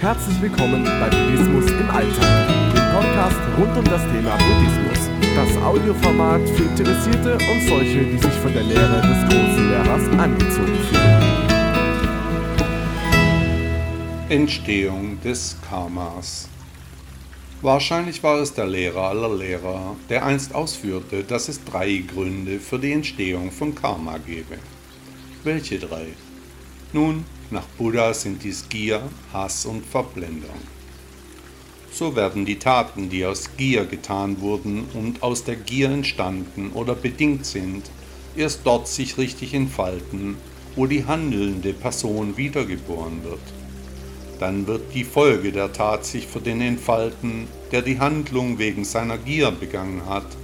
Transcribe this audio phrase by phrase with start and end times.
[0.00, 5.10] Herzlich willkommen bei Buddhismus im Alltag, dem Podcast rund um das Thema Buddhismus.
[5.34, 10.78] Das Audioformat für Interessierte und solche, die sich von der Lehre des großen Lehrers angezogen
[10.88, 11.22] fühlen.
[14.28, 16.48] Entstehung des Karmas
[17.60, 22.78] Wahrscheinlich war es der Lehrer aller Lehrer, der einst ausführte, dass es drei Gründe für
[22.78, 24.58] die Entstehung von Karma gebe.
[25.42, 26.06] Welche drei?
[26.94, 30.56] Nun, nach Buddha sind dies Gier, Hass und Verblendung.
[31.92, 36.94] So werden die Taten, die aus Gier getan wurden und aus der Gier entstanden oder
[36.94, 37.90] bedingt sind,
[38.36, 40.38] erst dort sich richtig entfalten,
[40.76, 43.38] wo die handelnde Person wiedergeboren wird.
[44.38, 49.18] Dann wird die Folge der Tat sich für den entfalten, der die Handlung wegen seiner
[49.18, 50.38] Gier begangen hat,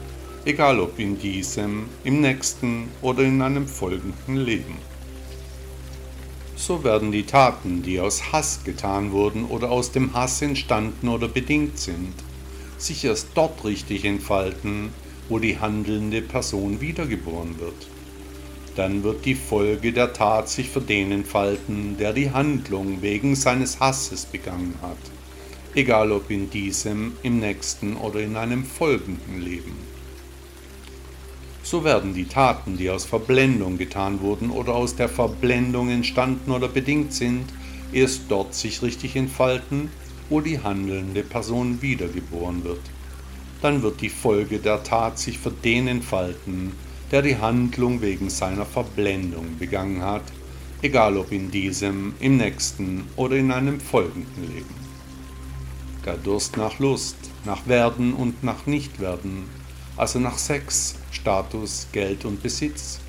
[0.44, 4.93] egal ob in diesem, im nächsten oder in einem folgenden Leben
[6.56, 11.28] so werden die Taten, die aus Hass getan wurden oder aus dem Hass entstanden oder
[11.28, 12.14] bedingt sind,
[12.78, 14.90] sich erst dort richtig entfalten,
[15.28, 17.88] wo die handelnde Person wiedergeboren wird.
[18.76, 23.80] Dann wird die Folge der Tat sich für den entfalten, der die Handlung wegen seines
[23.80, 24.98] Hasses begangen hat,
[25.74, 29.93] egal ob in diesem, im nächsten oder in einem folgenden Leben
[31.74, 36.68] so werden die Taten, die aus Verblendung getan wurden oder aus der Verblendung entstanden oder
[36.68, 37.46] bedingt sind,
[37.92, 39.90] erst dort sich richtig entfalten,
[40.28, 42.78] wo die handelnde Person wiedergeboren wird.
[43.60, 46.70] Dann wird die Folge der Tat sich für den entfalten,
[47.10, 50.22] der die Handlung wegen seiner Verblendung begangen hat,
[50.80, 54.76] egal ob in diesem, im nächsten oder in einem folgenden Leben.
[56.06, 59.63] Der Durst nach Lust, nach Werden und nach Nichtwerden,
[59.96, 63.00] also nach Sex, Status, Geld und Besitz,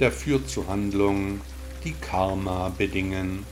[0.00, 1.40] der führt zu Handlungen,
[1.84, 3.44] die Karma bedingen.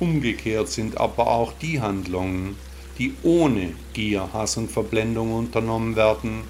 [0.00, 2.56] Umgekehrt sind aber auch die Handlungen,
[2.98, 6.42] die ohne Gier, Hass und Verblendung unternommen werden,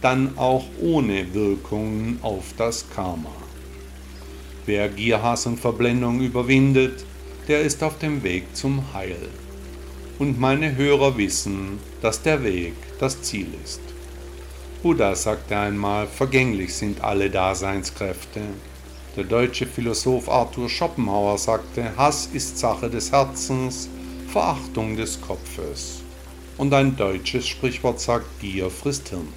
[0.00, 3.32] dann auch ohne Wirkungen auf das Karma.
[4.66, 7.04] Wer Gier, Hass und Verblendung überwindet,
[7.48, 9.28] der ist auf dem Weg zum Heil.
[10.18, 13.80] Und meine Hörer wissen, dass der Weg das Ziel ist.
[14.82, 18.40] Buddha sagte einmal, vergänglich sind alle Daseinskräfte.
[19.14, 23.90] Der deutsche Philosoph Arthur Schopenhauer sagte, Hass ist Sache des Herzens,
[24.32, 26.00] Verachtung des Kopfes.
[26.56, 29.28] Und ein deutsches Sprichwort sagt, Gier frisst Hirn.